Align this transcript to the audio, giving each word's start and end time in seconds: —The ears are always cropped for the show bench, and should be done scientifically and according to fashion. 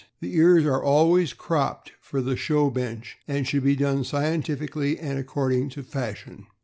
—The 0.19 0.35
ears 0.35 0.65
are 0.65 0.81
always 0.83 1.31
cropped 1.31 1.91
for 2.01 2.23
the 2.23 2.35
show 2.35 2.71
bench, 2.71 3.17
and 3.27 3.45
should 3.47 3.63
be 3.63 3.75
done 3.75 4.03
scientifically 4.03 4.97
and 4.97 5.19
according 5.19 5.69
to 5.77 5.83
fashion. 5.83 6.47